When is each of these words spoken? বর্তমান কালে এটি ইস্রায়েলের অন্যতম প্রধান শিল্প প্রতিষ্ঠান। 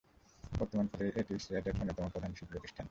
বর্তমান 0.59 0.85
কালে 0.91 1.05
এটি 1.19 1.31
ইস্রায়েলের 1.35 1.75
অন্যতম 1.75 2.05
প্রধান 2.13 2.31
শিল্প 2.37 2.51
প্রতিষ্ঠান। 2.53 2.79